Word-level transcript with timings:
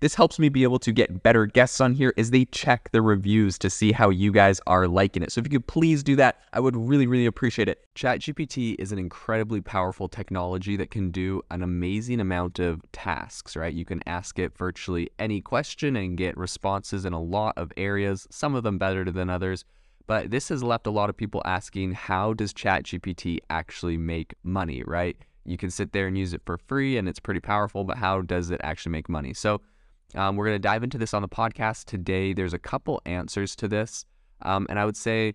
This 0.00 0.14
helps 0.14 0.38
me 0.38 0.50
be 0.50 0.62
able 0.62 0.78
to 0.80 0.92
get 0.92 1.22
better 1.22 1.46
guests 1.46 1.80
on 1.80 1.94
here 1.94 2.12
as 2.18 2.30
they 2.30 2.44
check 2.44 2.90
the 2.92 3.00
reviews 3.00 3.58
to 3.58 3.70
see 3.70 3.92
how 3.92 4.10
you 4.10 4.30
guys 4.30 4.60
are 4.66 4.86
liking 4.86 5.22
it. 5.22 5.32
So 5.32 5.40
if 5.40 5.46
you 5.46 5.58
could 5.58 5.66
please 5.66 6.02
do 6.02 6.16
that, 6.16 6.40
I 6.52 6.60
would 6.60 6.76
really, 6.76 7.06
really 7.06 7.24
appreciate 7.24 7.66
it. 7.68 7.82
ChatGPT 7.94 8.76
is 8.78 8.92
an 8.92 8.98
incredibly 8.98 9.62
powerful 9.62 10.06
technology 10.06 10.76
that 10.76 10.90
can 10.90 11.10
do 11.10 11.40
an 11.50 11.62
amazing 11.62 12.20
amount 12.20 12.58
of 12.58 12.82
tasks, 12.92 13.56
right? 13.56 13.72
You 13.72 13.86
can 13.86 14.02
ask 14.06 14.38
it 14.38 14.56
virtually 14.56 15.08
any 15.18 15.40
question 15.40 15.96
and 15.96 16.18
get 16.18 16.36
responses 16.36 17.06
in 17.06 17.14
a 17.14 17.22
lot 17.22 17.54
of 17.56 17.72
areas, 17.78 18.26
some 18.30 18.54
of 18.54 18.64
them 18.64 18.76
better 18.76 19.10
than 19.10 19.30
others. 19.30 19.64
But 20.06 20.30
this 20.30 20.50
has 20.50 20.62
left 20.62 20.86
a 20.86 20.90
lot 20.90 21.08
of 21.08 21.16
people 21.16 21.40
asking, 21.46 21.92
how 21.92 22.34
does 22.34 22.52
ChatGPT 22.52 23.38
actually 23.48 23.96
make 23.96 24.34
money, 24.44 24.82
right? 24.86 25.16
You 25.46 25.56
can 25.56 25.70
sit 25.70 25.92
there 25.92 26.06
and 26.06 26.18
use 26.18 26.34
it 26.34 26.42
for 26.44 26.58
free 26.58 26.98
and 26.98 27.08
it's 27.08 27.18
pretty 27.18 27.40
powerful, 27.40 27.82
but 27.82 27.96
how 27.96 28.20
does 28.20 28.50
it 28.50 28.60
actually 28.62 28.92
make 28.92 29.08
money? 29.08 29.32
So 29.32 29.62
um, 30.14 30.36
we're 30.36 30.46
going 30.46 30.54
to 30.54 30.60
dive 30.60 30.82
into 30.82 30.98
this 30.98 31.14
on 31.14 31.22
the 31.22 31.28
podcast 31.28 31.84
today. 31.84 32.32
There's 32.32 32.54
a 32.54 32.58
couple 32.58 33.00
answers 33.06 33.56
to 33.56 33.68
this. 33.68 34.04
Um, 34.42 34.66
and 34.68 34.78
I 34.78 34.84
would 34.84 34.96
say, 34.96 35.34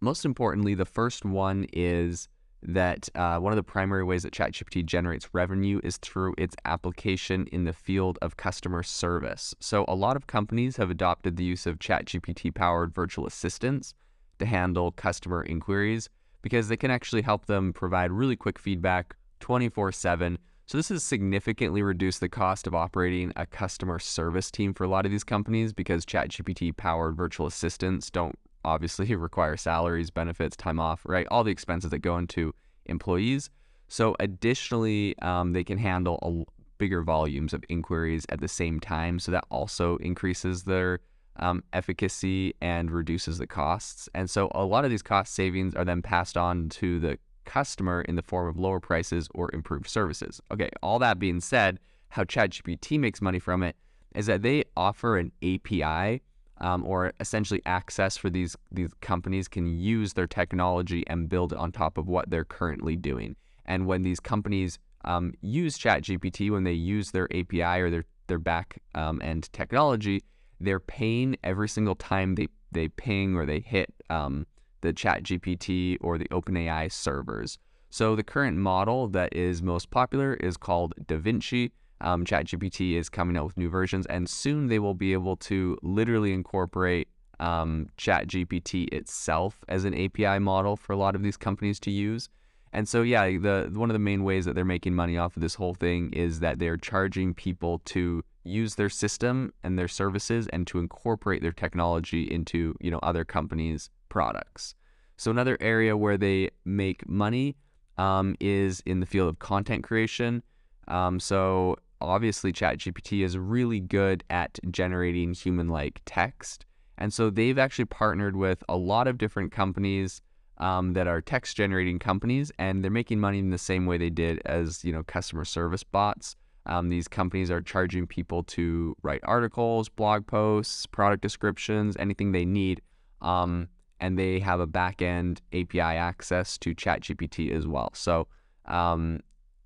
most 0.00 0.24
importantly, 0.24 0.74
the 0.74 0.84
first 0.84 1.24
one 1.24 1.66
is 1.72 2.28
that 2.62 3.08
uh, 3.14 3.38
one 3.38 3.52
of 3.52 3.56
the 3.56 3.62
primary 3.62 4.02
ways 4.02 4.24
that 4.24 4.32
ChatGPT 4.32 4.84
generates 4.84 5.32
revenue 5.32 5.80
is 5.84 5.96
through 5.98 6.34
its 6.36 6.56
application 6.64 7.46
in 7.52 7.64
the 7.64 7.72
field 7.72 8.18
of 8.20 8.36
customer 8.36 8.82
service. 8.82 9.54
So, 9.60 9.84
a 9.86 9.94
lot 9.94 10.16
of 10.16 10.26
companies 10.26 10.76
have 10.76 10.90
adopted 10.90 11.36
the 11.36 11.44
use 11.44 11.66
of 11.66 11.78
ChatGPT 11.78 12.54
powered 12.54 12.94
virtual 12.94 13.26
assistants 13.26 13.94
to 14.40 14.46
handle 14.46 14.90
customer 14.90 15.42
inquiries 15.44 16.08
because 16.42 16.68
they 16.68 16.76
can 16.76 16.90
actually 16.90 17.22
help 17.22 17.46
them 17.46 17.72
provide 17.72 18.10
really 18.10 18.36
quick 18.36 18.58
feedback 18.58 19.14
24 19.40 19.92
7 19.92 20.38
so 20.68 20.76
this 20.76 20.90
has 20.90 21.02
significantly 21.02 21.80
reduced 21.80 22.20
the 22.20 22.28
cost 22.28 22.66
of 22.66 22.74
operating 22.74 23.32
a 23.36 23.46
customer 23.46 23.98
service 23.98 24.50
team 24.50 24.74
for 24.74 24.84
a 24.84 24.88
lot 24.88 25.06
of 25.06 25.10
these 25.10 25.24
companies 25.24 25.72
because 25.72 26.04
ChatGPT 26.04 26.76
powered 26.76 27.16
virtual 27.16 27.46
assistants 27.46 28.10
don't 28.10 28.38
obviously 28.66 29.14
require 29.16 29.56
salaries, 29.56 30.10
benefits, 30.10 30.58
time 30.58 30.78
off, 30.78 31.00
right? 31.06 31.26
All 31.30 31.42
the 31.42 31.50
expenses 31.50 31.90
that 31.90 32.00
go 32.00 32.18
into 32.18 32.54
employees. 32.84 33.48
So 33.88 34.14
additionally, 34.20 35.18
um, 35.22 35.54
they 35.54 35.64
can 35.64 35.78
handle 35.78 36.46
bigger 36.76 37.00
volumes 37.02 37.54
of 37.54 37.64
inquiries 37.70 38.26
at 38.28 38.42
the 38.42 38.48
same 38.48 38.78
time. 38.78 39.20
So 39.20 39.32
that 39.32 39.44
also 39.50 39.96
increases 39.96 40.64
their 40.64 41.00
um, 41.36 41.64
efficacy 41.72 42.52
and 42.60 42.90
reduces 42.90 43.38
the 43.38 43.46
costs. 43.46 44.10
And 44.14 44.28
so 44.28 44.50
a 44.54 44.66
lot 44.66 44.84
of 44.84 44.90
these 44.90 45.02
cost 45.02 45.34
savings 45.34 45.74
are 45.74 45.84
then 45.86 46.02
passed 46.02 46.36
on 46.36 46.68
to 46.70 47.00
the 47.00 47.18
customer 47.48 48.02
in 48.02 48.14
the 48.14 48.22
form 48.22 48.46
of 48.46 48.58
lower 48.58 48.78
prices 48.78 49.26
or 49.34 49.50
improved 49.54 49.88
services. 49.88 50.40
Okay, 50.52 50.68
all 50.82 50.98
that 50.98 51.18
being 51.18 51.40
said, 51.40 51.80
how 52.10 52.24
ChatGPT 52.24 53.00
makes 53.00 53.22
money 53.22 53.38
from 53.38 53.62
it 53.62 53.74
is 54.14 54.26
that 54.26 54.42
they 54.42 54.64
offer 54.76 55.16
an 55.16 55.32
API 55.42 56.22
um, 56.60 56.84
or 56.84 57.12
essentially 57.20 57.62
access 57.64 58.16
for 58.16 58.28
these 58.28 58.56
these 58.70 58.92
companies 59.00 59.48
can 59.48 59.66
use 59.66 60.12
their 60.12 60.26
technology 60.26 61.04
and 61.06 61.28
build 61.28 61.52
on 61.52 61.72
top 61.72 61.96
of 61.98 62.06
what 62.06 62.28
they're 62.30 62.44
currently 62.44 62.96
doing. 62.96 63.34
And 63.64 63.86
when 63.86 64.02
these 64.02 64.20
companies 64.20 64.78
um, 65.04 65.32
use 65.40 65.78
ChatGPT, 65.78 66.50
when 66.50 66.64
they 66.64 66.72
use 66.72 67.10
their 67.12 67.28
API 67.34 67.80
or 67.80 67.90
their 67.90 68.04
their 68.26 68.38
back 68.38 68.82
um, 68.94 69.20
end 69.22 69.50
technology, 69.52 70.22
they're 70.60 70.80
paying 70.80 71.36
every 71.42 71.68
single 71.68 71.94
time 71.94 72.34
they 72.34 72.48
they 72.72 72.88
ping 72.88 73.36
or 73.36 73.46
they 73.46 73.60
hit 73.60 73.94
um, 74.10 74.46
the 74.80 74.92
ChatGPT 74.92 75.96
or 76.00 76.18
the 76.18 76.28
OpenAI 76.28 76.90
servers. 76.90 77.58
So 77.90 78.14
the 78.14 78.22
current 78.22 78.58
model 78.58 79.08
that 79.08 79.34
is 79.34 79.62
most 79.62 79.90
popular 79.90 80.34
is 80.34 80.56
called 80.56 80.94
DaVinci. 81.06 81.70
Um, 82.00 82.24
ChatGPT 82.24 82.96
is 82.96 83.08
coming 83.08 83.36
out 83.36 83.44
with 83.46 83.56
new 83.56 83.68
versions, 83.68 84.06
and 84.06 84.28
soon 84.28 84.68
they 84.68 84.78
will 84.78 84.94
be 84.94 85.12
able 85.12 85.36
to 85.36 85.76
literally 85.82 86.32
incorporate 86.32 87.08
um, 87.40 87.88
ChatGPT 87.96 88.92
itself 88.92 89.64
as 89.68 89.84
an 89.84 89.94
API 89.94 90.38
model 90.38 90.76
for 90.76 90.92
a 90.92 90.96
lot 90.96 91.14
of 91.14 91.22
these 91.22 91.36
companies 91.36 91.80
to 91.80 91.90
use. 91.90 92.28
And 92.72 92.86
so, 92.86 93.02
yeah, 93.02 93.24
the 93.24 93.70
one 93.72 93.88
of 93.88 93.94
the 93.94 93.98
main 93.98 94.24
ways 94.24 94.44
that 94.44 94.54
they're 94.54 94.64
making 94.64 94.94
money 94.94 95.16
off 95.16 95.36
of 95.36 95.42
this 95.42 95.54
whole 95.54 95.74
thing 95.74 96.12
is 96.12 96.40
that 96.40 96.58
they're 96.58 96.76
charging 96.76 97.32
people 97.32 97.80
to 97.86 98.22
use 98.44 98.74
their 98.74 98.88
system 98.90 99.52
and 99.62 99.78
their 99.78 99.88
services 99.88 100.48
and 100.52 100.66
to 100.66 100.78
incorporate 100.78 101.42
their 101.42 101.52
technology 101.52 102.22
into 102.24 102.74
you 102.80 102.90
know 102.90 103.00
other 103.02 103.24
companies' 103.24 103.90
products. 104.08 104.74
So 105.16 105.30
another 105.30 105.58
area 105.60 105.96
where 105.96 106.16
they 106.16 106.50
make 106.64 107.08
money 107.08 107.56
um, 107.98 108.36
is 108.40 108.82
in 108.86 109.00
the 109.00 109.06
field 109.06 109.28
of 109.28 109.38
content 109.40 109.82
creation. 109.84 110.42
Um, 110.86 111.18
so 111.20 111.76
obviously, 112.00 112.52
ChatGPT 112.52 113.24
is 113.24 113.36
really 113.36 113.80
good 113.80 114.24
at 114.30 114.58
generating 114.70 115.34
human-like 115.34 116.00
text, 116.06 116.64
and 116.96 117.12
so 117.12 117.30
they've 117.30 117.58
actually 117.58 117.84
partnered 117.86 118.36
with 118.36 118.62
a 118.68 118.76
lot 118.76 119.06
of 119.06 119.18
different 119.18 119.52
companies 119.52 120.22
um, 120.58 120.92
that 120.94 121.06
are 121.06 121.20
text 121.20 121.56
generating 121.56 121.98
companies, 121.98 122.50
and 122.58 122.82
they're 122.82 122.90
making 122.90 123.20
money 123.20 123.38
in 123.38 123.50
the 123.50 123.58
same 123.58 123.86
way 123.86 123.98
they 123.98 124.10
did 124.10 124.40
as 124.44 124.84
you 124.84 124.92
know 124.92 125.02
customer 125.02 125.44
service 125.44 125.84
bots. 125.84 126.36
Um, 126.66 126.90
these 126.90 127.08
companies 127.08 127.50
are 127.50 127.62
charging 127.62 128.06
people 128.06 128.42
to 128.44 128.94
write 129.02 129.20
articles, 129.24 129.88
blog 129.88 130.26
posts, 130.26 130.86
product 130.86 131.22
descriptions, 131.22 131.96
anything 131.98 132.32
they 132.32 132.44
need. 132.44 132.82
Um, 133.22 133.68
and 134.00 134.18
they 134.18 134.38
have 134.40 134.60
a 134.60 134.66
backend 134.66 135.38
API 135.52 135.80
access 135.80 136.58
to 136.58 136.74
ChatGPT 136.74 137.52
as 137.52 137.66
well. 137.66 137.90
So 137.94 138.28
um, 138.66 139.20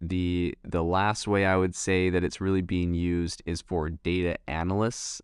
the 0.00 0.54
the 0.64 0.82
last 0.82 1.26
way 1.26 1.46
I 1.46 1.56
would 1.56 1.74
say 1.74 2.10
that 2.10 2.22
it's 2.24 2.40
really 2.40 2.62
being 2.62 2.94
used 2.94 3.42
is 3.46 3.60
for 3.60 3.90
data 3.90 4.36
analysts 4.46 5.20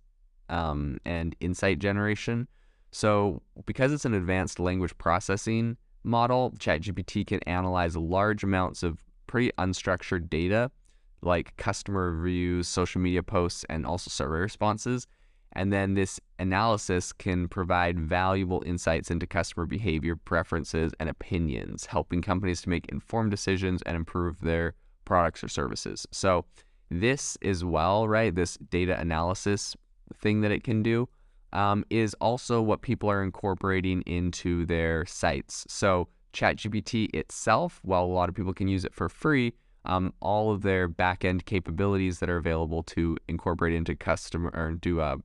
um, 0.49 0.99
and 1.05 1.37
insight 1.41 1.79
generation. 1.79 2.49
So 2.91 3.43
because 3.67 3.93
it's 3.93 4.05
an 4.05 4.15
advanced 4.15 4.59
language 4.59 4.97
processing 4.99 5.77
model, 6.05 6.53
ChatGPT 6.59 7.27
can 7.27 7.41
analyze 7.41 7.97
large 7.97 8.45
amounts 8.45 8.83
of 8.83 9.03
pretty 9.27 9.51
unstructured 9.59 10.31
data 10.31 10.71
like 11.25 11.57
customer 11.57 12.13
reviews, 12.13 12.69
social 12.69 13.01
media 13.01 13.23
posts, 13.23 13.65
and 13.69 13.87
also 13.87 14.11
survey 14.11 14.41
responses. 14.41 15.07
And 15.55 15.73
then 15.73 15.95
this 15.95 16.21
analysis 16.39 17.13
can 17.13 17.49
provide 17.49 17.99
valuable 17.99 18.63
insights 18.67 19.11
into 19.11 19.27
customer 19.27 19.67
behavior, 19.67 20.17
preferences, 20.17 20.93
and 20.99 21.09
opinions, 21.09 21.87
helping 21.87 22.23
companies 22.23 22.63
to 22.63 22.69
make 22.69 22.87
informed 22.89 23.31
decisions 23.31 23.81
and 23.83 23.97
improve 23.97 24.41
their 24.41 24.75
products 25.05 25.45
or 25.45 25.49
services. 25.49 26.07
So, 26.11 26.45
this 26.91 27.37
as 27.43 27.65
well, 27.65 28.07
right? 28.09 28.35
This 28.35 28.57
data 28.71 28.99
analysis 29.01 29.75
thing 30.15 30.43
that 30.43 30.51
it 30.51 30.65
can 30.65 30.83
do 30.83 31.09
um, 31.53 31.85
is 31.89 32.15
also 32.21 32.61
what 32.61 32.83
people 32.83 33.11
are 33.11 33.23
incorporating 33.23 34.03
into 34.03 34.67
their 34.67 35.07
sites. 35.07 35.65
So, 35.69 36.09
ChatGPT 36.33 37.15
itself, 37.15 37.81
while 37.85 38.05
a 38.05 38.07
lot 38.07 38.29
of 38.29 38.35
people 38.35 38.53
can 38.53 38.69
use 38.69 38.85
it 38.85 38.93
for 38.93 39.09
free, 39.09 39.55
um, 39.85 40.13
all 40.21 40.51
of 40.51 40.63
their 40.63 40.89
backend 40.89 41.45
capabilities 41.45 42.19
that 42.19 42.29
are 42.29 42.39
available 42.39 42.83
to 42.83 43.17
incorporate 43.29 43.75
into 43.75 43.95
customer 43.95 44.51
or 44.53 44.73
do 44.73 45.01
uh, 45.01 45.17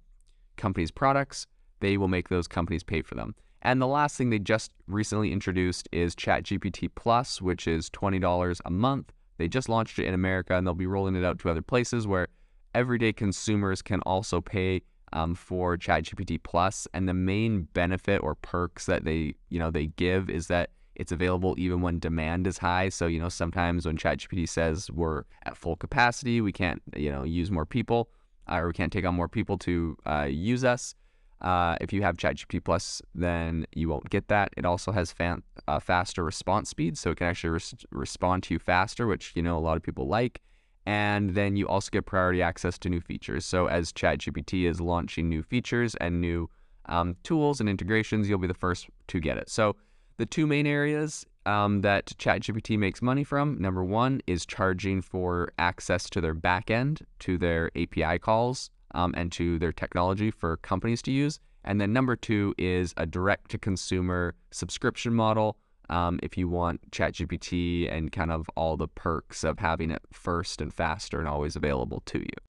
companies' 0.59 0.91
products, 0.91 1.47
they 1.79 1.97
will 1.97 2.07
make 2.07 2.29
those 2.29 2.47
companies 2.47 2.83
pay 2.83 3.01
for 3.01 3.15
them. 3.15 3.33
And 3.61 3.81
the 3.81 3.87
last 3.87 4.15
thing 4.17 4.29
they 4.29 4.39
just 4.39 4.71
recently 4.87 5.33
introduced 5.33 5.89
is 5.91 6.15
ChatGPT 6.15 6.89
Plus, 6.95 7.41
which 7.41 7.67
is 7.67 7.89
$20 7.89 8.61
a 8.63 8.69
month. 8.69 9.11
They 9.37 9.47
just 9.47 9.67
launched 9.69 9.99
it 9.99 10.05
in 10.05 10.13
America 10.13 10.55
and 10.55 10.65
they'll 10.65 10.73
be 10.73 10.87
rolling 10.87 11.15
it 11.15 11.25
out 11.25 11.39
to 11.39 11.49
other 11.49 11.61
places 11.61 12.05
where 12.05 12.27
everyday 12.75 13.11
consumers 13.11 13.81
can 13.81 13.99
also 14.01 14.39
pay 14.41 14.81
um, 15.11 15.35
for 15.35 15.75
ChatGPT 15.77 16.41
Plus. 16.41 16.87
And 16.93 17.07
the 17.09 17.13
main 17.13 17.67
benefit 17.73 18.19
or 18.23 18.35
perks 18.35 18.85
that 18.85 19.03
they, 19.03 19.33
you 19.49 19.59
know, 19.59 19.71
they 19.71 19.87
give 19.87 20.29
is 20.29 20.47
that 20.47 20.69
It's 20.95 21.13
available 21.13 21.55
even 21.57 21.81
when 21.81 21.99
demand 21.99 22.45
is 22.45 22.57
high. 22.57 22.89
So, 22.89 23.07
you 23.07 23.19
know, 23.19 23.29
sometimes 23.29 23.85
when 23.85 23.97
ChatGPT 23.97 24.47
says 24.47 24.91
we're 24.91 25.23
at 25.43 25.55
full 25.55 25.77
capacity, 25.77 26.41
we 26.41 26.51
can't, 26.51 26.81
you 26.95 27.09
know, 27.09 27.23
use 27.23 27.49
more 27.49 27.65
people 27.65 28.09
or 28.49 28.67
we 28.67 28.73
can't 28.73 28.91
take 28.91 29.05
on 29.05 29.15
more 29.15 29.27
people 29.27 29.57
to 29.59 29.97
uh, 30.05 30.27
use 30.29 30.63
us. 30.63 30.95
Uh, 31.41 31.77
if 31.79 31.93
you 31.93 32.01
have 32.01 32.17
ChatGPT 32.17 32.63
Plus, 32.63 33.01
then 33.15 33.65
you 33.73 33.87
won't 33.87 34.09
get 34.09 34.27
that. 34.27 34.49
It 34.57 34.65
also 34.65 34.91
has 34.91 35.11
fan, 35.11 35.41
uh, 35.67 35.79
faster 35.79 36.23
response 36.23 36.69
speed, 36.69 36.97
so 36.97 37.11
it 37.11 37.17
can 37.17 37.27
actually 37.27 37.51
res- 37.51 37.85
respond 37.91 38.43
to 38.43 38.55
you 38.55 38.59
faster, 38.59 39.07
which 39.07 39.31
you 39.35 39.41
know 39.41 39.57
a 39.57 39.59
lot 39.59 39.77
of 39.77 39.83
people 39.83 40.07
like. 40.07 40.41
And 40.85 41.35
then 41.35 41.55
you 41.55 41.67
also 41.67 41.89
get 41.91 42.05
priority 42.05 42.41
access 42.41 42.77
to 42.79 42.89
new 42.89 42.99
features. 42.99 43.45
So 43.45 43.67
as 43.67 43.93
ChatGPT 43.93 44.67
is 44.67 44.81
launching 44.81 45.29
new 45.29 45.43
features 45.43 45.95
and 45.95 46.19
new 46.19 46.49
um, 46.85 47.15
tools 47.23 47.59
and 47.59 47.69
integrations, 47.69 48.27
you'll 48.27 48.39
be 48.39 48.47
the 48.47 48.53
first 48.53 48.87
to 49.07 49.19
get 49.19 49.37
it. 49.37 49.49
So 49.49 49.75
the 50.17 50.25
two 50.25 50.47
main 50.47 50.65
areas 50.67 51.25
um, 51.49 51.81
that 51.81 52.05
ChatGPT 52.17 52.77
makes 52.77 53.01
money 53.01 53.23
from, 53.23 53.59
number 53.59 53.83
one, 53.83 54.21
is 54.27 54.45
charging 54.45 55.01
for 55.01 55.51
access 55.57 56.07
to 56.11 56.21
their 56.21 56.35
backend, 56.35 57.01
to 57.19 57.37
their 57.39 57.71
API 57.75 58.19
calls, 58.19 58.69
um, 58.93 59.13
and 59.17 59.31
to 59.31 59.57
their 59.57 59.71
technology 59.71 60.29
for 60.29 60.57
companies 60.57 61.01
to 61.03 61.11
use. 61.11 61.39
And 61.63 61.81
then 61.81 61.91
number 61.91 62.15
two 62.15 62.53
is 62.57 62.93
a 62.97 63.05
direct 63.05 63.49
to 63.51 63.57
consumer 63.57 64.35
subscription 64.51 65.13
model 65.13 65.57
um, 65.89 66.19
if 66.21 66.37
you 66.37 66.47
want 66.47 66.91
ChatGPT 66.91 67.91
and 67.91 68.11
kind 68.11 68.31
of 68.31 68.47
all 68.55 68.77
the 68.77 68.87
perks 68.87 69.43
of 69.43 69.57
having 69.57 69.89
it 69.89 70.03
first 70.13 70.61
and 70.61 70.71
faster 70.71 71.17
and 71.19 71.27
always 71.27 71.55
available 71.55 72.03
to 72.05 72.19
you. 72.19 72.48